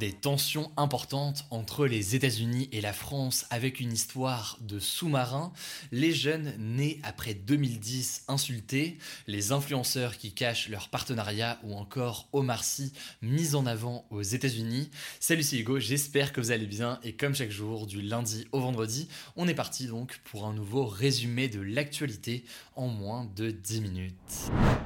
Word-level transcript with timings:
Des 0.00 0.12
tensions 0.12 0.72
importantes 0.78 1.44
entre 1.50 1.86
les 1.86 2.16
États-Unis 2.16 2.70
et 2.72 2.80
la 2.80 2.94
France 2.94 3.44
avec 3.50 3.80
une 3.80 3.92
histoire 3.92 4.56
de 4.62 4.78
sous-marins, 4.78 5.52
les 5.92 6.14
jeunes 6.14 6.54
nés 6.58 6.98
après 7.02 7.34
2010 7.34 8.24
insultés, 8.26 8.96
les 9.26 9.52
influenceurs 9.52 10.16
qui 10.16 10.32
cachent 10.32 10.70
leur 10.70 10.88
partenariat 10.88 11.60
ou 11.64 11.74
encore 11.74 12.30
Omar 12.32 12.64
Sy 12.64 12.94
mis 13.20 13.54
en 13.54 13.66
avant 13.66 14.06
aux 14.08 14.22
États-Unis. 14.22 14.88
Salut 15.20 15.42
c'est 15.42 15.58
Hugo, 15.58 15.78
j'espère 15.78 16.32
que 16.32 16.40
vous 16.40 16.50
allez 16.50 16.64
bien 16.64 16.98
et 17.02 17.12
comme 17.12 17.34
chaque 17.34 17.50
jour 17.50 17.86
du 17.86 18.00
lundi 18.00 18.48
au 18.52 18.60
vendredi, 18.60 19.06
on 19.36 19.48
est 19.48 19.54
parti 19.54 19.86
donc 19.86 20.18
pour 20.24 20.46
un 20.46 20.54
nouveau 20.54 20.86
résumé 20.86 21.48
de 21.48 21.60
l'actualité 21.60 22.44
en 22.74 22.88
moins 22.88 23.30
de 23.36 23.50
10 23.50 23.82
minutes. 23.82 24.14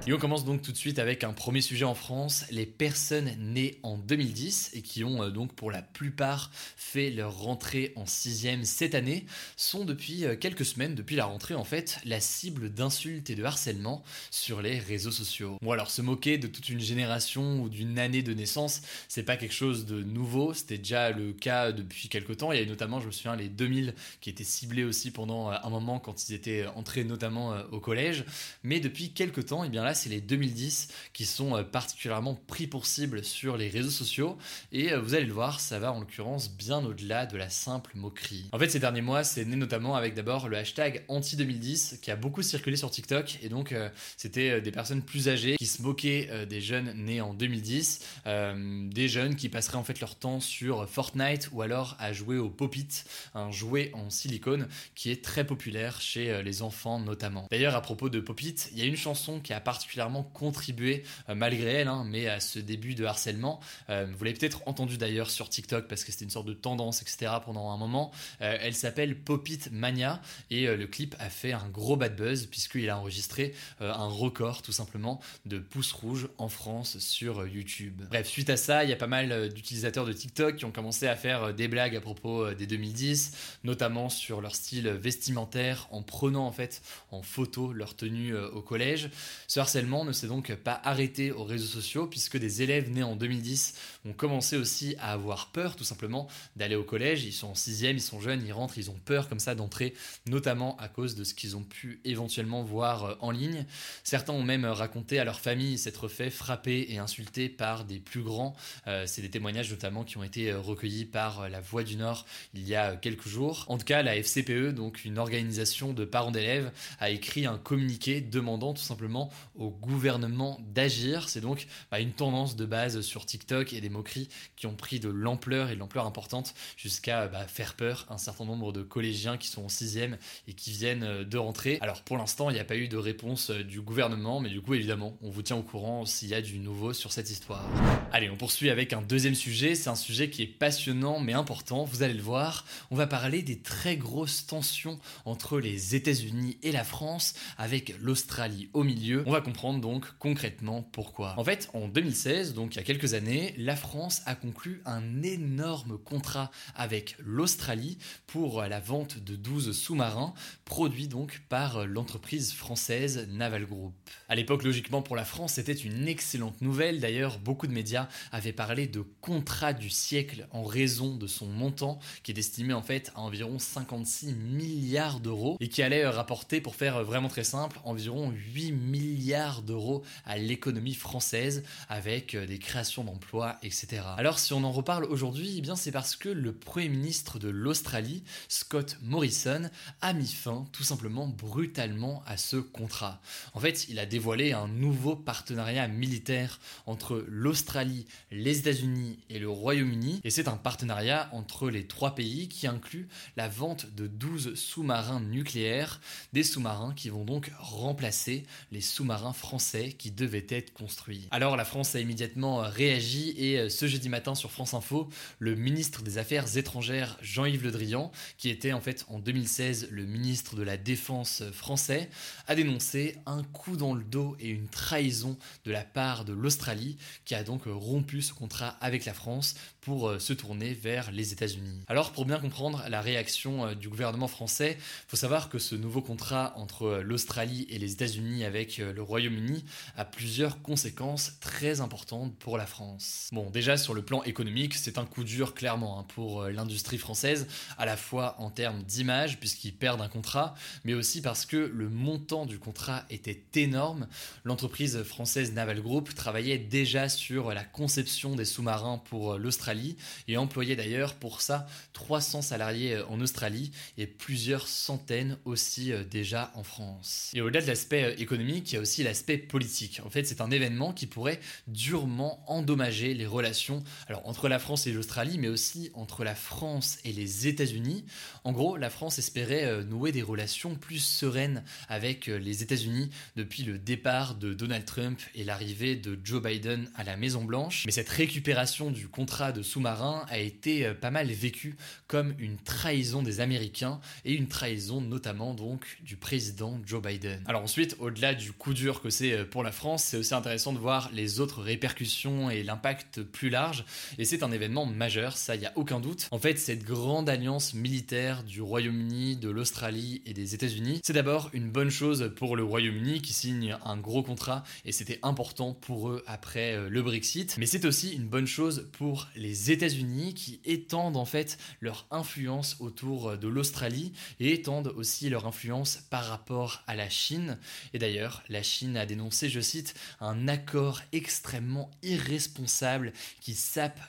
Et 0.09 0.13
on 0.13 0.19
commence 0.19 0.45
donc 0.45 0.61
tout 0.61 0.73
de 0.73 0.77
suite 0.77 0.99
avec 0.99 1.23
un 1.23 1.33
premier 1.33 1.61
sujet 1.61 1.85
en 1.85 1.95
France, 1.95 2.47
les 2.51 2.67
personnes 2.67 3.31
nées 3.39 3.79
en 3.85 3.97
2010 3.97 4.73
et 4.75 4.83
qui 4.83 5.04
euh, 5.05 5.31
donc 5.31 5.55
pour 5.55 5.71
la 5.71 5.83
plupart 5.83 6.51
fait 6.77 7.11
leur 7.11 7.39
rentrée 7.39 7.93
en 7.97 8.07
sixième 8.07 8.65
cette 8.65 8.95
année, 8.95 9.27
sont 9.57 9.85
depuis 9.85 10.25
euh, 10.25 10.37
quelques 10.37 10.65
semaines, 10.65 10.95
depuis 10.95 11.17
la 11.17 11.27
rentrée 11.27 11.55
en 11.55 11.65
fait, 11.65 11.99
la 12.05 12.21
cible 12.21 12.71
d'insultes 12.73 13.31
et 13.31 13.35
de 13.35 13.45
harcèlement 13.45 14.03
sur 14.31 14.63
les 14.63 14.79
réseaux 14.79 15.11
sociaux. 15.11 15.57
Bon 15.63 15.73
alors 15.73 15.91
se 15.91 16.03
moquer 16.03 16.39
de 16.39 16.47
toute 16.47 16.69
une 16.69 16.81
génération 16.81 17.63
ou 17.63 17.69
d'une 17.69 17.99
année 17.99 18.23
de 18.23 18.35
naissance, 18.35 18.83
c'est 19.09 19.23
pas 19.23 19.37
quelque 19.37 19.55
chose 19.55 19.87
de 19.87 20.03
nouveau, 20.03 20.55
c'était 20.55 20.79
déjà 20.79 21.11
le 21.11 21.33
cas 21.33 21.73
depuis 21.73 22.09
quelques 22.09 22.39
temps. 22.39 22.53
Il 22.53 22.59
y 22.59 22.63
a 22.63 22.67
notamment, 22.67 23.01
je 23.01 23.07
me 23.07 23.13
souviens, 23.13 23.37
les 23.37 23.49
2000 23.49 23.95
qui 24.21 24.31
étaient 24.31 24.45
ciblés 24.45 24.85
aussi 24.85 25.11
pendant 25.11 25.51
euh, 25.51 25.57
un 25.63 25.71
moment 25.71 25.99
quand 25.99 26.29
ils 26.29 26.35
étaient 26.35 26.67
entrés 26.75 27.05
notamment 27.05 27.55
au 27.71 27.81
collège. 27.81 28.25
Mais 28.63 28.81
depuis 28.81 29.11
quelques 29.11 29.47
temps, 29.47 29.65
et 29.65 29.69
bien 29.69 29.85
là, 29.85 29.95
c'est 29.95 30.09
les 30.09 30.21
2010 30.21 30.89
qui 31.13 31.27
sont 31.27 31.63
particulièrement 31.65 32.35
pris 32.47 32.67
pour 32.67 32.87
cible 32.87 33.25
sur 33.25 33.57
les 33.57 33.69
réseaux 33.69 33.91
sociaux. 33.91 34.39
Et 34.73 34.94
vous 34.99 35.15
allez 35.15 35.27
le 35.27 35.33
voir, 35.33 35.61
ça 35.61 35.79
va 35.79 35.93
en 35.93 36.01
l'occurrence 36.01 36.51
bien 36.51 36.85
au-delà 36.85 37.27
de 37.27 37.37
la 37.37 37.51
simple 37.51 37.93
moquerie. 37.95 38.49
En 38.53 38.59
fait, 38.59 38.69
ces 38.69 38.79
derniers 38.79 39.03
mois, 39.03 39.25
c'est 39.25 39.45
né 39.45 39.57
notamment 39.57 39.95
avec 39.95 40.15
d'abord 40.15 40.49
le 40.49 40.57
hashtag 40.57 41.05
anti-2010 41.09 42.01
qui 42.01 42.11
a 42.11 42.17
beaucoup 42.17 42.43
circulé 42.43 42.77
sur 42.77 42.91
TikTok. 42.91 43.39
Et 43.43 43.49
donc, 43.49 43.73
euh, 43.73 43.89
c'était 44.17 44.51
euh, 44.51 44.61
des 44.61 44.71
personnes 44.71 45.03
plus 45.03 45.29
âgées 45.29 45.57
qui 45.57 45.67
se 45.67 45.83
moquaient 45.83 46.29
euh, 46.31 46.47
des 46.47 46.61
jeunes 46.61 46.93
nés 46.95 47.21
en 47.21 47.35
2010, 47.35 48.01
des 48.25 49.09
jeunes 49.09 49.37
qui 49.37 49.49
passeraient 49.49 49.77
en 49.77 49.85
fait 49.85 50.01
leur 50.01 50.17
temps 50.17 50.41
sur 50.41 50.89
Fortnite 50.89 51.51
ou 51.53 51.63
alors 51.63 51.97
à 51.99 52.13
jouer 52.13 52.39
au 52.39 52.49
Pop-It, 52.49 53.05
un 53.35 53.51
jouet 53.51 53.91
en 53.95 54.11
silicone 54.11 54.69
qui 54.95 55.11
est 55.11 55.23
très 55.23 55.45
populaire 55.45 56.01
chez 56.01 56.43
les 56.43 56.63
enfants 56.63 56.99
notamment. 56.99 57.47
D'ailleurs, 57.51 57.75
à 57.75 57.81
propos 57.81 58.09
de 58.09 58.21
Pop-It, 58.21 58.71
il 58.73 58.79
y 58.79 58.83
a 58.83 58.85
une 58.85 58.97
chanson 58.97 59.41
qui 59.41 59.53
a 59.53 59.61
particulièrement 59.61 60.23
contribué, 60.23 61.05
malgré 61.29 61.71
elle, 61.71 61.89
hein, 61.89 62.05
mais 62.07 62.29
à 62.29 62.41
ce 62.41 62.59
début 62.59 62.95
de 62.95 63.05
harcèlement. 63.05 63.61
vous 63.89 64.25
l'avez 64.25 64.37
peut-être 64.37 64.63
entendu 64.67 64.74
d'ailleurs 64.99 65.31
sur 65.31 65.49
TikTok 65.49 65.89
parce 65.89 66.05
que 66.05 66.13
c'était 66.13 66.25
une 66.25 66.31
sorte 66.31 66.47
de 66.47 66.53
tendance, 66.53 67.03
etc. 67.03 67.33
pendant 67.45 67.71
un 67.71 67.77
moment. 67.77 68.11
Euh, 68.41 68.57
elle 68.61 68.75
s'appelle 68.75 69.17
Popit 69.17 69.61
Mania 69.71 70.21
et 70.51 70.67
euh, 70.67 70.77
le 70.77 70.87
clip 70.87 71.15
a 71.19 71.31
fait 71.31 71.53
un 71.53 71.69
gros 71.69 71.97
bad 71.97 72.17
buzz 72.17 72.47
puisqu'il 72.47 72.91
a 72.91 72.99
enregistré 72.99 73.55
euh, 73.81 73.93
un 73.93 74.07
record 74.07 74.63
tout 74.63 74.73
simplement 74.73 75.21
de 75.47 75.59
pouces 75.59 75.93
rouges 75.93 76.29
en 76.39 76.49
France 76.49 76.99
sur 76.99 77.47
YouTube. 77.47 78.03
Bref, 78.09 78.29
suite 78.29 78.51
à 78.51 78.57
ça, 78.57 78.85
il 78.85 78.91
y 78.91 78.93
a 78.93 78.97
pas 78.97 79.07
mal 79.07 79.49
d'utilisateurs 79.53 80.07
de 80.07 80.13
TikTok 80.13 80.57
qui 80.57 80.65
ont 80.65 80.73
commencé 80.73 81.07
à 81.07 81.17
faire 81.17 81.55
des 81.55 81.69
blagues 81.69 81.97
à 81.97 82.01
propos 82.01 82.53
des 82.53 82.67
2010, 82.67 83.61
notamment 83.65 84.09
sur 84.09 84.41
leur 84.41 84.55
style 84.55 84.89
vestimentaire 84.89 85.87
en 85.91 86.03
prenant 86.03 86.47
en 86.47 86.53
fait 86.53 86.83
en 87.11 87.23
photo 87.23 87.73
leur 87.73 87.97
tenue 87.97 88.37
au 88.37 88.61
collège. 88.61 89.11
Ce 89.47 89.61
harcèlement 89.61 90.05
ne 90.05 90.13
s'est 90.13 90.27
donc 90.27 90.55
pas 90.57 90.81
arrêté 90.85 91.31
aux 91.33 91.45
réseaux 91.45 91.67
sociaux 91.67 92.07
puisque 92.07 92.39
des 92.39 92.63
élèves 92.63 92.91
nés 92.91 93.03
en 93.03 93.17
2010 93.17 93.75
ont 94.07 94.13
commencé 94.13 94.57
aussi 94.65 94.97
à 94.99 95.13
avoir 95.13 95.49
peur 95.49 95.77
tout 95.77 95.85
simplement 95.85 96.27
d'aller 96.57 96.75
au 96.75 96.85
collège. 96.85 97.25
Ils 97.25 97.33
sont 97.33 97.49
en 97.49 97.55
sixième, 97.55 97.97
ils 97.99 98.01
sont 98.01 98.19
jeunes, 98.19 98.43
ils 98.47 98.53
rentrent, 98.53 98.79
ils 98.79 98.91
ont 98.91 98.99
peur 99.05 99.29
comme 99.29 99.39
ça 99.39 99.55
d'entrer, 99.55 99.93
notamment 100.27 100.75
à 100.79 100.89
cause 100.89 101.17
de 101.17 101.23
ce 101.23 101.35
qu'ils 101.35 101.55
ont 101.55 101.63
pu 101.63 102.01
éventuellement 102.05 102.63
voir 102.63 103.05
euh, 103.05 103.15
en 103.21 103.31
ligne. 103.31 103.67
Certains 104.05 104.33
ont 104.33 104.43
même 104.43 104.65
raconté 104.65 105.19
à 105.19 105.25
leur 105.25 105.39
famille 105.39 105.77
s'être 105.77 106.09
fait 106.09 106.31
frapper 106.31 106.87
et 106.89 106.97
insulter 106.97 107.51
par 107.51 107.85
des 107.85 107.99
plus 107.99 108.23
grands. 108.23 108.57
Euh, 108.87 109.05
c'est 109.07 109.21
des 109.21 109.31
témoignages 109.31 109.71
notamment 109.71 110.03
qui 110.03 110.17
ont 110.17 110.25
été 110.25 110.51
euh, 110.51 110.61
recueillis 110.61 111.05
par 111.05 111.51
la 111.51 111.61
Voix 111.61 111.83
du 111.83 111.97
Nord 111.97 112.25
il 112.55 112.67
y 112.67 112.75
a 112.75 112.97
quelques 112.97 113.29
jours. 113.29 113.67
En 113.69 113.77
tout 113.77 113.85
cas, 113.85 114.03
la 114.03 114.17
FCPE, 114.17 114.75
donc 114.75 115.05
une 115.05 115.19
organisation 115.19 115.93
de 115.93 116.07
parents 116.07 116.31
d'élèves, 116.31 116.73
a 117.01 117.11
écrit 117.11 117.45
un 117.45 117.59
communiqué 117.59 118.23
demandant 118.23 118.73
tout 118.73 118.83
simplement 118.83 119.31
au 119.55 119.69
gouvernement 119.69 120.59
d'agir. 120.75 121.29
C'est 121.29 121.41
donc 121.41 121.67
bah, 121.91 122.01
une 122.01 122.13
tendance 122.13 122.57
de 122.57 122.65
base 122.65 123.01
sur 123.03 123.27
TikTok 123.27 123.73
et 123.73 123.81
des 123.81 123.89
moqueries 123.89 124.29
qui 124.57 124.67
ont 124.67 124.75
pris 124.75 125.01
de 125.01 125.09
l'ampleur 125.09 125.71
et 125.71 125.75
de 125.75 125.81
l'ampleur 125.81 126.07
importante 126.07 126.55
jusqu'à 126.77 127.29
bah, 127.29 127.47
faire 127.47 127.75
peur 127.75 128.07
un 128.09 128.19
certain 128.19 128.45
nombre 128.45 128.73
de 128.73 128.83
collégiens 128.83 129.37
qui 129.37 129.49
sont 129.49 129.65
en 129.65 129.69
sixième 129.69 130.19
et 130.49 130.55
qui 130.55 130.71
viennent 130.71 131.03
euh, 131.03 131.25
de 131.25 131.39
rentrer. 131.39 131.79
Alors 131.81 132.03
pour 132.03 132.17
l'instant, 132.17 132.51
il 132.51 132.55
n'y 132.55 132.61
a 132.61 132.65
pas 132.65 132.77
eu 132.77 132.89
de 132.89 132.97
réponse 132.97 133.51
euh, 133.51 133.65
du 133.65 133.81
gouvernement, 133.81 134.41
mais 134.41 134.51
du 134.51 134.61
coup 134.61 134.75
évidemment, 134.75 135.17
on 135.23 135.31
vous 135.31 135.43
tient 135.43 135.57
au 135.57 135.63
courant 135.63 136.07
s'il 136.07 136.29
y 136.29 136.35
a 136.35 136.43
du 136.43 136.59
nouveau 136.59 136.93
sur 136.93 137.13
cette 137.13 137.31
histoire. 137.31 137.65
Allez, 138.13 138.31
on 138.31 138.37
poursuit 138.37 138.71
avec 138.71 138.93
un 138.93 139.03
deuxième 139.03 139.35
sujet. 139.35 139.75
C'est 139.75 139.91
un 139.91 139.97
sujet 139.97 140.31
qui 140.31 140.43
est 140.43 140.47
passionnant 140.47 141.21
mais 141.21 141.33
important. 141.33 141.85
Vous 141.85 142.03
allez 142.03 142.15
le 142.15 142.23
voir. 142.23 142.65
On 142.91 142.97
va 142.97 143.07
parler 143.07 143.43
des 143.43 143.59
très 143.59 143.97
grosses 143.97 144.47
tensions 144.47 144.99
entre 145.25 145.59
les 145.59 145.95
États-Unis 145.95 146.59
et 146.63 146.73
la 146.73 146.85
France, 146.85 147.35
avec 147.59 147.95
l'Australie 148.01 148.69
au 148.73 148.83
milieu. 148.83 149.23
On 149.27 149.33
va 149.33 149.41
comprendre 149.41 149.81
donc 149.81 150.07
concrètement 150.19 150.83
pourquoi. 150.83 151.35
En 151.39 151.45
fait, 151.45 151.69
en 151.75 151.89
2016, 151.89 152.55
donc 152.55 152.75
il 152.75 152.79
y 152.79 152.81
a 152.81 152.85
quelques 152.85 153.15
années, 153.15 153.55
la 153.59 153.77
France 153.77 154.23
a 154.27 154.35
conclu 154.45 154.83
un 154.85 155.23
énorme 155.23 155.97
contrat 155.97 156.51
avec 156.75 157.17
l'Australie 157.25 157.97
pour 158.27 158.61
la 158.61 158.79
vente 158.79 159.19
de 159.19 159.37
12 159.37 159.73
sous-marins, 159.73 160.35
produits 160.67 161.09
donc 161.09 161.41
par 161.49 161.87
l'entreprise 161.87 162.53
française 162.53 163.27
Naval 163.31 163.65
Group. 163.65 163.95
À 164.29 164.35
l'époque, 164.35 164.63
logiquement 164.63 165.01
pour 165.01 165.17
la 165.17 165.25
France, 165.25 165.55
c'était 165.55 165.73
une 165.73 166.09
excellente 166.09 166.61
nouvelle. 166.61 167.01
D'ailleurs, 167.01 167.39
beaucoup 167.39 167.67
de 167.67 167.73
médias 167.73 168.07
avaient 168.33 168.53
parlé 168.53 168.87
de 168.87 169.01
contrat 169.23 169.73
du 169.73 169.89
siècle 169.89 170.47
en 170.51 170.63
raison 170.63 171.17
de 171.17 171.27
son 171.27 171.47
montant, 171.47 171.99
qui 172.23 172.31
est 172.31 172.39
estimé 172.39 172.75
en 172.75 172.83
fait 172.83 173.13
à 173.15 173.21
environ 173.21 173.59
56 173.59 174.35
milliards 174.35 175.21
d'euros 175.21 175.57
et 175.61 175.69
qui 175.69 175.83
allait 175.83 176.07
rapporter, 176.07 176.61
pour 176.61 176.77
faire 176.77 177.03
vraiment 177.03 177.29
très 177.29 177.45
simple, 177.45 177.81
environ 177.85 178.31
8 178.55 178.73
milliards 178.73 179.63
d'euros 179.63 180.03
à 180.27 180.37
l'économie 180.37 180.95
française 180.95 181.63
avec 181.89 182.37
des 182.37 182.59
créations 182.59 183.05
d'emplois, 183.05 183.57
etc. 183.63 184.03
Alors, 184.17 184.34
si 184.39 184.53
on 184.53 184.65
en 184.65 184.73
reparle 184.73 185.05
aujourd'hui, 185.05 185.55
eh 185.59 185.61
bien 185.61 185.77
c'est 185.77 185.93
parce 185.93 186.17
que 186.17 186.29
le 186.29 186.53
Premier 186.53 186.89
ministre 186.89 187.39
de 187.39 187.49
l'Australie, 187.49 188.23
Scott 188.49 188.99
Morrison, 189.03 189.71
a 190.01 190.13
mis 190.13 190.27
fin 190.27 190.67
tout 190.73 190.83
simplement 190.83 191.27
brutalement 191.27 192.23
à 192.27 192.37
ce 192.37 192.57
contrat. 192.57 193.21
En 193.53 193.61
fait, 193.61 193.87
il 193.89 193.99
a 193.99 194.07
dévoilé 194.07 194.53
un 194.53 194.69
nouveau 194.69 195.17
partenariat 195.17 195.89
militaire 195.89 196.61
entre 196.87 197.25
l'Australie, 197.29 198.07
les 198.31 198.59
États-Unis 198.59 199.19
et 199.31 199.39
le 199.39 199.49
Royaume-Uni, 199.49 200.21
et 200.25 200.31
c'est 200.31 200.49
un 200.49 200.57
partenariat 200.57 201.29
entre 201.33 201.71
les 201.71 201.87
trois 201.87 202.15
pays 202.15 202.49
qui 202.49 202.67
inclut 202.67 203.09
la 203.37 203.49
vente 203.49 203.95
de 203.95 204.07
12 204.07 204.55
sous-marins 204.55 205.21
nucléaires, 205.21 206.01
des 206.33 206.43
sous-marins 206.43 206.95
qui 206.95 207.09
vont 207.09 207.25
donc 207.25 207.51
remplacer 207.59 208.45
les 208.73 208.81
sous-marins 208.81 209.33
français 209.33 209.93
qui 209.93 210.11
devaient 210.11 210.47
être 210.49 210.73
construits. 210.73 211.29
Alors 211.31 211.57
la 211.57 211.65
France 211.65 211.95
a 211.95 212.01
immédiatement 212.01 212.59
réagi 212.59 213.35
et 213.37 213.59
euh, 213.59 213.69
ce 213.69 213.87
jeudi 213.87 214.09
matin, 214.09 214.24
sur 214.35 214.51
France 214.51 214.73
Info, 214.73 215.11
le 215.39 215.55
ministre 215.55 216.01
des 216.01 216.17
Affaires 216.17 216.57
étrangères 216.57 217.19
Jean-Yves 217.21 217.65
Le 217.65 217.71
Drian, 217.71 218.11
qui 218.39 218.49
était 218.49 218.73
en 218.73 218.81
fait 218.81 219.05
en 219.09 219.19
2016 219.19 219.89
le 219.91 220.07
ministre 220.07 220.57
de 220.57 220.63
la 220.63 220.79
Défense 220.79 221.43
français, 221.53 222.09
a 222.47 222.55
dénoncé 222.55 223.19
un 223.27 223.43
coup 223.43 223.77
dans 223.77 223.93
le 223.93 224.05
dos 224.05 224.37
et 224.41 224.49
une 224.49 224.69
trahison 224.69 225.37
de 225.67 225.73
la 225.73 225.85
part 225.85 226.25
de 226.25 226.33
l'Australie, 226.33 226.97
qui 227.27 227.35
a 227.35 227.45
donc 227.45 227.65
rompu 227.67 228.23
ce 228.23 228.33
contrat 228.33 228.77
avec 228.81 229.05
la 229.05 229.13
France 229.13 229.57
pour 229.85 230.09
euh, 230.09 230.19
se 230.19 230.33
tourner 230.33 230.73
vers 230.73 231.11
les 231.13 231.33
États-Unis. 231.33 231.83
Alors 231.89 232.13
pour 232.13 232.25
bien 232.25 232.39
comprendre 232.39 232.83
la 232.89 233.01
réaction 233.01 233.67
euh, 233.67 233.75
du 233.75 233.89
gouvernement 233.89 234.29
français, 234.29 234.79
faut 235.09 235.17
savoir 235.17 235.51
que 235.51 235.59
ce 235.59 235.75
nouveau 235.75 236.01
contrat 236.01 236.55
entre 236.57 236.85
euh, 236.85 237.03
l'Australie 237.03 237.67
et 237.69 237.79
les 237.79 237.93
États-Unis 237.93 238.45
avec 238.45 238.79
le 238.79 239.03
Royaume-Uni 239.03 239.65
a 239.97 240.05
plusieurs 240.05 240.63
conséquences 240.63 241.39
très 241.41 241.81
importantes 241.81 242.37
pour 242.39 242.57
la 242.57 242.67
France. 242.67 243.29
Bon, 243.33 243.51
déjà 243.51 243.77
sur 243.77 243.95
le 243.95 244.03
plan 244.03 244.14
économique, 244.23 244.75
c'est 244.75 244.99
un 244.99 245.05
coup 245.05 245.25
dur 245.25 245.55
clairement 245.55 245.99
hein, 245.99 246.07
pour 246.15 246.45
l'industrie 246.45 246.99
française, 246.99 247.49
à 247.79 247.87
la 247.87 247.97
fois 247.97 248.37
en 248.39 248.51
termes 248.51 248.83
d'image 248.83 249.41
puisqu'ils 249.41 249.75
perdent 249.75 250.03
un 250.03 250.09
contrat, 250.09 250.55
mais 250.85 250.95
aussi 250.95 251.21
parce 251.21 251.47
que 251.47 251.57
le 251.57 251.89
montant 251.89 252.47
du 252.47 252.59
contrat 252.59 253.05
était 253.11 253.43
énorme. 253.55 254.07
L'entreprise 254.45 255.03
française 255.03 255.53
Naval 255.53 255.81
Group 255.81 256.15
travaillait 256.15 256.59
déjà 256.59 257.09
sur 257.09 257.53
la 257.53 257.65
conception 257.65 258.37
des 258.37 258.45
sous-marins 258.45 258.99
pour 258.99 259.39
l'Australie 259.39 259.97
et 260.29 260.37
employait 260.37 260.77
d'ailleurs 260.77 261.15
pour 261.15 261.41
ça 261.41 261.67
300 261.93 262.43
salariés 262.43 262.95
euh, 262.95 263.07
en 263.09 263.21
Australie 263.21 263.71
et 263.99 264.07
plusieurs 264.07 264.67
centaines 264.69 265.39
aussi 265.45 265.93
euh, 265.93 266.05
déjà 266.05 266.51
en 266.55 266.63
France. 266.63 267.31
Et 267.35 267.41
au-delà 267.41 267.63
de 267.63 267.67
l'aspect 267.67 268.05
euh, 268.05 268.15
économique, 268.19 268.73
il 268.73 268.75
y 268.75 268.79
a 268.79 268.81
aussi 268.81 269.03
l'aspect 269.03 269.39
politique. 269.39 270.01
En 270.05 270.11
fait, 270.11 270.25
c'est 270.25 270.41
un 270.41 270.51
événement 270.51 270.93
qui 270.93 271.07
pourrait 271.07 271.41
durement 271.67 272.45
endommager 272.51 273.15
les 273.15 273.27
relations 273.27 273.83
alors, 274.09 274.27
entre 274.27 274.49
la 274.49 274.59
France 274.59 274.87
et 274.87 274.93
l'Australie, 274.93 275.39
mais 275.39 275.49
aussi 275.49 275.91
entre 275.95 276.25
la 276.25 276.35
France 276.35 276.99
et 277.05 277.13
les 277.13 277.47
États-Unis. 277.47 278.05
En 278.45 278.53
gros, 278.53 278.77
la 278.77 278.91
France 278.91 279.19
espérait 279.19 279.85
nouer 279.85 280.13
des 280.13 280.23
relations 280.23 280.75
plus 280.75 280.99
sereines 280.99 281.65
avec 281.89 282.27
les 282.27 282.63
États-Unis 282.63 283.11
depuis 283.37 283.63
le 283.63 283.79
départ 283.79 284.35
de 284.35 284.55
Donald 284.55 284.85
Trump 284.85 285.21
et 285.35 285.45
l'arrivée 285.45 285.97
de 285.97 286.19
Joe 286.23 286.43
Biden 286.43 286.89
à 286.95 287.05
la 287.05 287.17
Maison 287.17 287.45
Blanche. 287.45 287.85
Mais 287.87 287.93
cette 287.93 288.09
récupération 288.09 288.91
du 288.91 289.09
contrat 289.09 289.53
de 289.53 289.63
sous-marin 289.63 290.25
a 290.29 290.39
été 290.39 290.87
euh, 290.87 290.95
pas 290.95 291.11
mal 291.11 291.29
vécu 291.29 291.77
comme 292.07 292.35
une 292.39 292.59
trahison 292.59 293.23
des 293.23 293.41
Américains 293.41 294.01
et 294.25 294.33
une 294.33 294.49
trahison 294.49 295.01
notamment 295.01 295.55
donc 295.55 295.99
du 296.03 296.17
président 296.17 296.81
Joe 296.85 297.03
Biden. 297.03 297.43
Alors 297.47 297.63
ensuite, 297.63 297.97
au-delà 297.99 298.35
du 298.35 298.53
coup 298.53 298.75
dur 298.75 299.01
que 299.01 299.11
c'est 299.11 299.33
euh, 299.33 299.45
pour 299.45 299.63
la 299.63 299.73
France, 299.73 300.05
c'est 300.05 300.17
aussi 300.17 300.35
intéressant 300.35 300.73
de 300.73 300.79
voir 300.79 301.11
les 301.13 301.41
autres 301.41 301.63
répercussions 301.63 302.51
et 302.51 302.63
l'impact 302.63 303.23
plus 303.23 303.51
large. 303.51 303.85
Et 304.19 304.25
c'est 304.25 304.43
un 304.43 304.53
événement 304.53 304.87
majeur, 304.87 305.37
ça 305.37 305.57
y 305.57 305.67
a 305.67 305.73
aucun 305.77 306.01
doute. 306.01 306.29
En 306.31 306.39
fait, 306.39 306.59
cette 306.59 306.85
grande 306.85 307.29
alliance 307.29 307.75
militaire 307.75 308.43
du 308.45 308.61
Royaume-Uni, 308.61 309.37
de 309.37 309.51
l'Australie 309.51 310.23
et 310.27 310.35
des 310.35 310.55
États-Unis, 310.55 311.01
c'est 311.03 311.13
d'abord 311.13 311.51
une 311.53 311.71
bonne 311.71 311.91
chose 311.91 312.33
pour 312.37 312.57
le 312.57 312.65
Royaume-Uni 312.65 313.21
qui 313.23 313.33
signe 313.33 313.77
un 313.85 313.97
gros 313.97 314.23
contrat 314.23 314.65
et 314.85 314.93
c'était 314.93 315.19
important 315.23 315.75
pour 315.75 316.09
eux 316.09 316.23
après 316.27 316.75
euh, 316.75 316.89
le 316.89 317.03
Brexit. 317.03 317.57
Mais 317.59 317.67
c'est 317.67 317.85
aussi 317.85 318.13
une 318.13 318.27
bonne 318.27 318.47
chose 318.47 318.89
pour 318.93 319.29
les 319.37 319.71
États-Unis 319.71 320.35
qui 320.35 320.61
étendent 320.65 321.17
en 321.17 321.25
fait 321.25 321.59
leur 321.81 322.07
influence 322.11 322.77
autour 322.81 323.37
de 323.37 323.49
l'Australie 323.49 324.13
et 324.41 324.53
étendent 324.53 324.93
aussi 324.97 325.29
leur 325.29 325.47
influence 325.47 325.99
par 326.11 326.25
rapport 326.27 326.83
à 326.87 326.95
la 326.95 327.09
Chine. 327.09 327.59
Et 327.93 327.99
d'ailleurs, 327.99 328.43
la 328.49 328.63
Chine 328.63 328.97
a 328.97 329.07
dénoncé, 329.07 329.49
je 329.49 329.61
cite, 329.61 329.95
un 330.21 330.49
accord 330.49 331.01
extrêmement 331.13 331.91
irresponsable 332.03 333.13
qui 333.41 333.55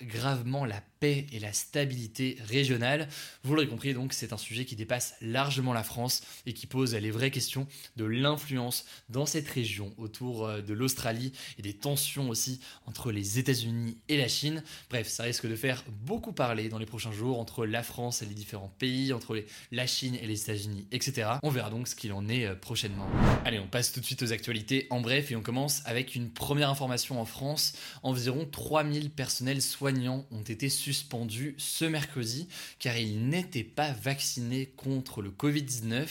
gravement 0.02 0.66
la 0.66 0.82
paix 1.00 1.28
et 1.32 1.40
la 1.40 1.54
stabilité 1.54 2.38
régionale. 2.48 3.08
Vous 3.44 3.56
l'aurez 3.56 3.68
compris, 3.68 3.94
donc 3.94 4.14
c'est 4.14 4.34
un 4.34 4.38
sujet 4.38 4.66
qui 4.66 4.76
dépasse 4.76 5.16
largement 5.22 5.74
la 5.74 5.84
France 5.84 6.22
et 6.46 6.54
qui 6.54 6.68
pose 6.68 6.96
les 6.96 7.12
vraies 7.12 7.32
questions 7.32 7.68
de 7.96 8.06
l'influence 8.06 8.86
dans 9.10 9.26
cette 9.26 9.48
région 9.48 9.94
autour 9.98 10.46
euh, 10.46 10.62
de 10.62 10.74
l'Australie 10.74 11.34
et 11.58 11.62
des 11.62 11.74
tensions 11.74 12.30
aussi 12.30 12.60
entre 12.86 13.12
les 13.12 13.40
États-Unis 13.40 13.98
et 14.08 14.18
la 14.18 14.28
Chine. 14.28 14.64
Bref, 14.90 15.08
ça 15.08 15.24
risque 15.24 15.48
de 15.48 15.56
faire 15.56 15.84
beaucoup 16.06 16.34
parler 16.34 16.70
dans 16.70 16.78
les 16.78 16.86
prochains 16.86 17.12
jours 17.12 17.40
entre 17.40 17.66
la 17.66 17.84
France 17.84 18.22
et 18.22 18.26
les 18.26 18.34
différents 18.34 18.74
pays, 18.80 19.14
entre 19.14 19.44
la 19.72 19.88
Chine 19.88 20.16
et 20.16 20.28
les 20.28 20.42
États-Unis, 20.42 20.88
etc. 20.92 21.30
On 21.44 21.50
verra 21.50 21.70
donc 21.70 21.88
ce 21.88 21.96
qu'il 21.96 22.14
en 22.14 22.28
est 22.28 22.46
euh, 22.46 22.56
prochainement. 22.56 23.08
Allez, 23.44 23.60
on 23.60 23.68
passe 23.68 23.92
tout 23.92 24.00
de 24.00 24.06
suite 24.06 24.24
aux 24.24 24.32
actualités 24.32 24.88
en 24.90 25.02
bref 25.02 25.32
et 25.32 25.36
on 25.36 25.42
commence 25.42 25.82
avec 25.86 26.16
une 26.16 26.30
première 26.30 26.70
information 26.70 27.20
en 27.20 27.26
France. 27.26 27.74
Environ 28.04 28.46
3000 28.46 29.10
personnels 29.10 29.62
soignants 29.66 30.26
ont 30.32 30.42
été 30.42 30.70
suspendu 30.70 31.56
ce 31.58 31.86
mercredi 31.86 32.48
car 32.80 32.98
il 32.98 33.28
n'était 33.28 33.64
pas 33.64 33.92
vacciné 33.92 34.68
contre 34.78 35.22
le 35.22 35.30
Covid-19 35.30 36.08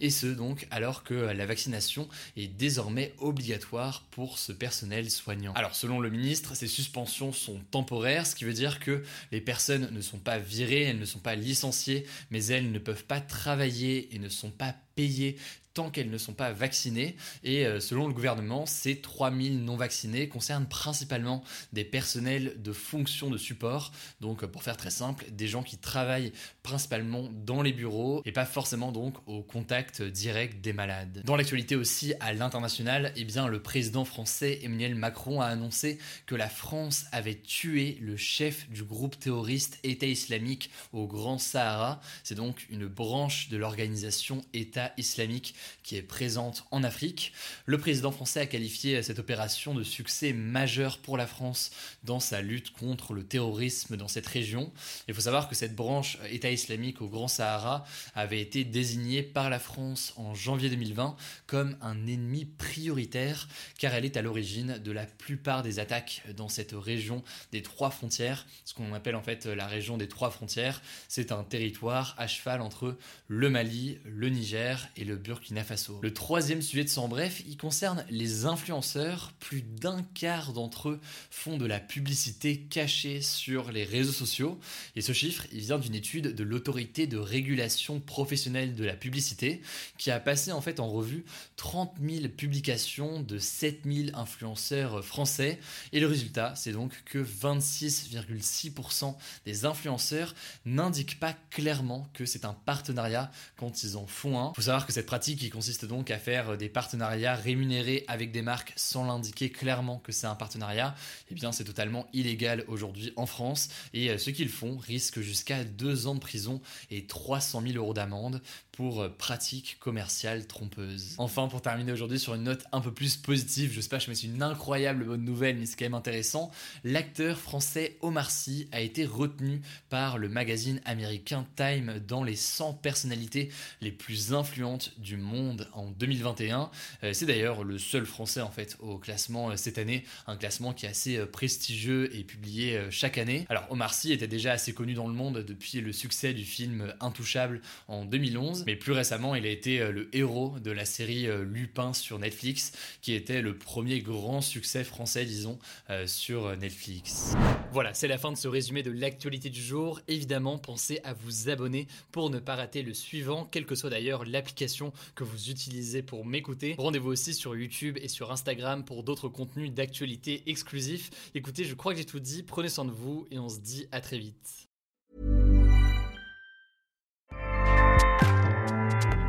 et 0.00 0.10
ce 0.10 0.26
donc 0.26 0.66
alors 0.70 1.04
que 1.04 1.14
la 1.14 1.46
vaccination 1.46 2.08
est 2.36 2.48
désormais 2.48 3.14
obligatoire 3.18 4.06
pour 4.10 4.38
ce 4.38 4.52
personnel 4.52 5.10
soignant. 5.10 5.52
Alors 5.54 5.74
selon 5.74 6.00
le 6.00 6.10
ministre, 6.10 6.54
ces 6.54 6.66
suspensions 6.66 7.32
sont 7.32 7.60
temporaires, 7.70 8.26
ce 8.26 8.34
qui 8.34 8.44
veut 8.44 8.52
dire 8.52 8.80
que 8.80 9.02
les 9.32 9.40
personnes 9.40 9.88
ne 9.90 10.00
sont 10.00 10.18
pas 10.18 10.38
virées, 10.38 10.82
elles 10.82 10.98
ne 10.98 11.04
sont 11.04 11.18
pas 11.18 11.34
licenciées, 11.34 12.06
mais 12.30 12.44
elles 12.46 12.72
ne 12.72 12.78
peuvent 12.78 13.04
pas 13.04 13.20
travailler 13.20 14.14
et 14.14 14.18
ne 14.18 14.28
sont 14.28 14.50
pas 14.50 14.74
payées 14.94 15.36
tant 15.76 15.90
qu'elles 15.90 16.10
ne 16.10 16.16
sont 16.16 16.32
pas 16.32 16.52
vaccinées. 16.52 17.16
Et 17.44 17.66
euh, 17.66 17.80
selon 17.80 18.08
le 18.08 18.14
gouvernement, 18.14 18.64
ces 18.64 18.98
3000 18.98 19.62
non 19.62 19.76
vaccinés 19.76 20.26
concernent 20.26 20.66
principalement 20.66 21.44
des 21.74 21.84
personnels 21.84 22.54
de 22.62 22.72
fonction 22.72 23.28
de 23.28 23.36
support. 23.36 23.92
Donc 24.22 24.46
pour 24.46 24.62
faire 24.62 24.78
très 24.78 24.90
simple, 24.90 25.26
des 25.30 25.46
gens 25.46 25.62
qui 25.62 25.76
travaillent 25.76 26.32
principalement 26.62 27.28
dans 27.44 27.60
les 27.60 27.74
bureaux 27.74 28.22
et 28.24 28.32
pas 28.32 28.46
forcément 28.46 28.90
donc 28.90 29.16
au 29.26 29.42
contact 29.42 30.00
direct 30.00 30.62
des 30.62 30.72
malades. 30.72 31.22
Dans 31.26 31.36
l'actualité 31.36 31.76
aussi 31.76 32.14
à 32.20 32.32
l'international, 32.32 33.12
eh 33.14 33.24
bien 33.24 33.46
le 33.46 33.60
président 33.60 34.06
français 34.06 34.60
Emmanuel 34.62 34.94
Macron 34.94 35.42
a 35.42 35.46
annoncé 35.46 35.98
que 36.24 36.34
la 36.34 36.48
France 36.48 37.04
avait 37.12 37.34
tué 37.34 37.98
le 38.00 38.16
chef 38.16 38.66
du 38.70 38.82
groupe 38.82 39.18
terroriste 39.18 39.78
État 39.82 40.06
islamique 40.06 40.70
au 40.94 41.06
Grand 41.06 41.36
Sahara. 41.36 42.00
C'est 42.24 42.34
donc 42.34 42.66
une 42.70 42.86
branche 42.86 43.50
de 43.50 43.58
l'organisation 43.58 44.42
État 44.54 44.94
islamique 44.96 45.54
qui 45.82 45.96
est 45.96 46.02
présente 46.02 46.64
en 46.70 46.82
Afrique. 46.82 47.32
Le 47.64 47.78
président 47.78 48.10
français 48.10 48.40
a 48.40 48.46
qualifié 48.46 49.02
cette 49.02 49.18
opération 49.18 49.74
de 49.74 49.82
succès 49.82 50.32
majeur 50.32 50.98
pour 50.98 51.16
la 51.16 51.26
France 51.26 51.70
dans 52.04 52.20
sa 52.20 52.42
lutte 52.42 52.70
contre 52.72 53.14
le 53.14 53.24
terrorisme 53.24 53.96
dans 53.96 54.08
cette 54.08 54.26
région. 54.26 54.72
Il 55.08 55.14
faut 55.14 55.20
savoir 55.22 55.48
que 55.48 55.54
cette 55.54 55.74
branche 55.74 56.18
État 56.30 56.50
islamique 56.50 57.00
au 57.00 57.08
Grand 57.08 57.28
Sahara 57.28 57.84
avait 58.14 58.40
été 58.40 58.64
désignée 58.64 59.22
par 59.22 59.50
la 59.50 59.58
France 59.58 60.12
en 60.16 60.34
janvier 60.34 60.70
2020 60.70 61.16
comme 61.46 61.76
un 61.80 62.06
ennemi 62.06 62.44
prioritaire 62.44 63.48
car 63.78 63.94
elle 63.94 64.04
est 64.04 64.16
à 64.16 64.22
l'origine 64.22 64.78
de 64.78 64.92
la 64.92 65.06
plupart 65.06 65.62
des 65.62 65.78
attaques 65.78 66.22
dans 66.36 66.48
cette 66.48 66.72
région 66.72 67.22
des 67.52 67.62
trois 67.62 67.90
frontières, 67.90 68.46
ce 68.64 68.74
qu'on 68.74 68.92
appelle 68.94 69.16
en 69.16 69.22
fait 69.22 69.46
la 69.46 69.66
région 69.66 69.96
des 69.96 70.08
trois 70.08 70.30
frontières. 70.30 70.82
C'est 71.08 71.32
un 71.32 71.44
territoire 71.44 72.14
à 72.18 72.26
cheval 72.26 72.60
entre 72.60 72.96
le 73.28 73.50
Mali, 73.50 73.98
le 74.04 74.28
Niger 74.28 74.88
et 74.96 75.04
le 75.04 75.16
Burkina 75.16 75.55
Le 76.02 76.12
troisième 76.12 76.60
sujet 76.60 76.84
de 76.84 76.88
son 76.88 77.08
bref, 77.08 77.42
il 77.46 77.56
concerne 77.56 78.04
les 78.10 78.44
influenceurs. 78.44 79.32
Plus 79.40 79.62
d'un 79.62 80.02
quart 80.14 80.52
d'entre 80.52 80.90
eux 80.90 81.00
font 81.30 81.56
de 81.56 81.64
la 81.66 81.80
publicité 81.80 82.58
cachée 82.58 83.22
sur 83.22 83.72
les 83.72 83.84
réseaux 83.84 84.12
sociaux. 84.12 84.58
Et 84.96 85.00
ce 85.00 85.12
chiffre, 85.12 85.46
il 85.52 85.60
vient 85.60 85.78
d'une 85.78 85.94
étude 85.94 86.34
de 86.34 86.44
l'autorité 86.44 87.06
de 87.06 87.16
régulation 87.16 88.00
professionnelle 88.00 88.74
de 88.74 88.84
la 88.84 88.94
publicité 88.94 89.62
qui 89.98 90.10
a 90.10 90.20
passé 90.20 90.52
en 90.52 90.60
fait 90.60 90.80
en 90.80 90.90
revue 90.90 91.24
30 91.56 91.94
000 92.06 92.28
publications 92.28 93.20
de 93.20 93.38
7 93.38 93.82
000 93.84 94.08
influenceurs 94.14 95.04
français. 95.04 95.58
Et 95.92 96.00
le 96.00 96.06
résultat, 96.06 96.54
c'est 96.54 96.72
donc 96.72 97.02
que 97.04 97.18
26,6% 97.18 99.14
des 99.44 99.64
influenceurs 99.64 100.34
n'indiquent 100.64 101.18
pas 101.18 101.34
clairement 101.50 102.08
que 102.12 102.26
c'est 102.26 102.44
un 102.44 102.52
partenariat 102.52 103.30
quand 103.56 103.82
ils 103.82 103.96
en 103.96 104.06
font 104.06 104.38
un. 104.38 104.52
Faut 104.54 104.62
savoir 104.62 104.86
que 104.86 104.92
cette 104.92 105.06
pratique 105.06 105.45
qui 105.46 105.50
consiste 105.50 105.84
donc 105.84 106.10
à 106.10 106.18
faire 106.18 106.58
des 106.58 106.68
partenariats 106.68 107.36
rémunérés 107.36 108.04
avec 108.08 108.32
des 108.32 108.42
marques 108.42 108.72
sans 108.74 109.06
l'indiquer 109.06 109.48
clairement 109.48 109.98
que 109.98 110.10
c'est 110.10 110.26
un 110.26 110.34
partenariat, 110.34 110.96
eh 111.30 111.34
bien 111.34 111.52
c'est 111.52 111.62
totalement 111.62 112.08
illégal 112.12 112.64
aujourd'hui 112.66 113.12
en 113.14 113.26
France. 113.26 113.68
Et 113.94 114.10
euh, 114.10 114.18
ceux 114.18 114.32
qui 114.32 114.42
le 114.42 114.50
font 114.50 114.76
risquent 114.76 115.20
jusqu'à 115.20 115.62
deux 115.62 116.08
ans 116.08 116.16
de 116.16 116.20
prison 116.20 116.60
et 116.90 117.06
300 117.06 117.62
000 117.62 117.74
euros 117.76 117.94
d'amende 117.94 118.42
pour 118.76 119.08
pratiques 119.16 119.78
commerciales 119.80 120.46
trompeuses. 120.46 121.14
Enfin, 121.18 121.48
pour 121.48 121.62
terminer 121.62 121.92
aujourd'hui 121.92 122.18
sur 122.18 122.34
une 122.34 122.44
note 122.44 122.64
un 122.72 122.80
peu 122.80 122.92
plus 122.92 123.16
positive, 123.16 123.72
je 123.72 123.80
sais 123.80 123.88
pas, 123.88 123.98
je 123.98 124.10
me 124.10 124.14
suis 124.14 124.28
une 124.28 124.42
incroyable 124.42 125.04
bonne 125.04 125.24
nouvelle, 125.24 125.56
mais 125.56 125.66
c'est 125.66 125.76
quand 125.76 125.86
même 125.86 125.94
intéressant. 125.94 126.50
L'acteur 126.84 127.38
français 127.38 127.96
Omar 128.00 128.30
Sy 128.30 128.68
a 128.72 128.80
été 128.80 129.04
retenu 129.04 129.62
par 129.88 130.18
le 130.18 130.28
magazine 130.28 130.80
américain 130.84 131.46
Time 131.56 132.00
dans 132.06 132.22
les 132.22 132.36
100 132.36 132.74
personnalités 132.74 133.50
les 133.80 133.90
plus 133.90 134.32
influentes 134.32 134.92
du 134.98 135.16
monde 135.16 135.68
en 135.72 135.90
2021. 135.90 136.70
Euh, 137.02 137.12
c'est 137.12 137.26
d'ailleurs 137.26 137.64
le 137.64 137.78
seul 137.78 138.06
français 138.06 138.40
en 138.40 138.50
fait 138.50 138.76
au 138.80 138.98
classement 138.98 139.50
euh, 139.50 139.56
cette 139.56 139.78
année, 139.78 140.04
un 140.26 140.36
classement 140.36 140.72
qui 140.72 140.86
est 140.86 140.88
assez 140.88 141.16
euh, 141.16 141.26
prestigieux 141.26 142.14
et 142.14 142.24
publié 142.24 142.80
chaque 142.90 143.18
année. 143.18 143.46
Alors 143.48 143.66
Omar 143.70 143.94
Sy 143.94 144.12
était 144.12 144.28
déjà 144.28 144.52
assez 144.52 144.72
connu 144.72 144.94
dans 144.94 145.08
le 145.08 145.14
monde 145.14 145.38
depuis 145.38 145.80
le 145.80 145.92
succès 145.92 146.34
du 146.34 146.44
film 146.44 146.94
Intouchable 147.00 147.60
en 147.88 148.04
2011, 148.04 148.64
mais 148.66 148.76
plus 148.76 148.92
récemment 148.92 149.34
il 149.34 149.46
a 149.46 149.50
été 149.50 149.78
le 149.78 150.14
héros 150.14 150.58
de 150.58 150.70
la 150.70 150.84
série 150.84 151.26
Lupin 151.44 151.92
sur 151.92 152.18
Netflix, 152.18 152.72
qui 153.00 153.14
était 153.14 153.40
le 153.40 153.56
premier 153.56 154.00
grand 154.00 154.40
succès 154.40 154.84
français 154.84 155.24
disons 155.24 155.58
sur 156.06 156.56
Netflix. 156.56 157.34
Voilà, 157.72 157.94
c'est 157.94 158.08
la 158.08 158.18
fin 158.18 158.32
de 158.32 158.36
ce 158.36 158.48
résumé 158.48 158.82
de 158.82 158.90
l'actualité 158.90 159.50
du 159.50 159.62
jour. 159.62 160.00
Évidemment, 160.08 160.58
pensez 160.58 161.00
à 161.04 161.12
vous 161.12 161.48
abonner 161.48 161.86
pour 162.12 162.30
ne 162.30 162.38
pas 162.38 162.56
rater 162.56 162.82
le 162.82 162.94
suivant, 162.94 163.44
quelle 163.44 163.66
que 163.66 163.74
soit 163.74 163.90
d'ailleurs 163.90 164.24
l'application 164.24 164.92
que 165.14 165.24
vous 165.24 165.50
utilisez 165.50 166.02
pour 166.02 166.24
m'écouter. 166.24 166.74
Rendez-vous 166.78 167.10
aussi 167.10 167.34
sur 167.34 167.56
YouTube 167.56 167.98
et 168.00 168.08
sur 168.08 168.32
Instagram 168.32 168.84
pour 168.84 169.02
d'autres 169.02 169.28
contenus 169.28 169.72
d'actualité 169.72 170.42
exclusifs. 170.46 171.10
Écoutez, 171.34 171.64
je 171.64 171.74
crois 171.74 171.92
que 171.92 171.98
j'ai 171.98 172.06
tout 172.06 172.20
dit, 172.20 172.42
prenez 172.42 172.68
soin 172.68 172.84
de 172.84 172.90
vous 172.90 173.26
et 173.30 173.38
on 173.38 173.48
se 173.48 173.58
dit 173.58 173.86
à 173.92 174.00
très 174.00 174.18
vite. 174.18 174.65